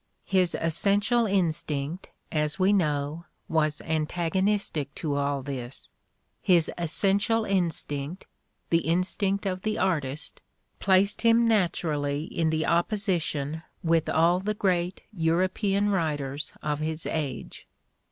His 0.25 0.57
essential 0.59 1.27
instinct, 1.27 2.09
as 2.31 2.57
we 2.57 2.73
know, 2.73 3.25
was 3.47 3.81
antagonistic 3.81 4.95
to 4.95 5.13
all 5.13 5.43
this; 5.43 5.89
his 6.41 6.71
essential 6.75 7.45
instinct, 7.45 8.25
the 8.71 8.79
instinct 8.79 9.45
of 9.45 9.61
the 9.61 9.77
artist, 9.77 10.41
placed 10.79 11.21
him 11.21 11.45
naturally 11.47 12.23
in 12.23 12.49
the 12.49 12.65
opposition 12.65 13.61
with 13.83 14.09
all 14.09 14.39
the 14.39 14.55
great 14.55 15.01
European 15.13 15.89
writers 15.89 16.51
of 16.63 16.79
his 16.79 17.05
age. 17.05 17.67